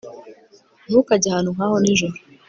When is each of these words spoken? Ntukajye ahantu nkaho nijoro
Ntukajye 0.87 1.27
ahantu 1.29 1.49
nkaho 1.55 1.75
nijoro 1.81 2.15